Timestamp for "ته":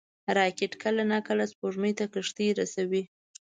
1.99-2.05